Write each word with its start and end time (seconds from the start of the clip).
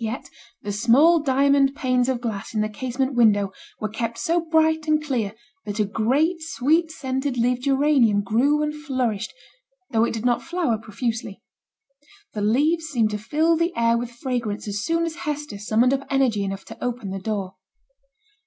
Yet 0.00 0.28
the 0.60 0.70
small 0.70 1.18
diamond 1.20 1.74
panes 1.74 2.10
of 2.10 2.20
glass 2.20 2.52
in 2.52 2.60
the 2.60 2.68
casement 2.68 3.14
window 3.14 3.52
were 3.80 3.88
kept 3.88 4.18
so 4.18 4.38
bright 4.38 4.86
and 4.86 5.02
clear 5.02 5.34
that 5.64 5.80
a 5.80 5.86
great 5.86 6.42
sweet 6.42 6.90
scented 6.90 7.38
leaved 7.38 7.62
geranium 7.62 8.20
grew 8.22 8.62
and 8.62 8.74
flourished, 8.74 9.32
though 9.90 10.04
it 10.04 10.12
did 10.12 10.26
not 10.26 10.42
flower 10.42 10.76
profusely. 10.76 11.40
The 12.34 12.42
leaves 12.42 12.84
seemed 12.84 13.12
to 13.12 13.18
fill 13.18 13.56
the 13.56 13.72
air 13.74 13.96
with 13.96 14.10
fragrance 14.10 14.68
as 14.68 14.84
soon 14.84 15.06
as 15.06 15.14
Hester 15.14 15.56
summoned 15.56 15.94
up 15.94 16.06
energy 16.10 16.44
enough 16.44 16.66
to 16.66 16.84
open 16.84 17.08
the 17.08 17.18
door. 17.18 17.54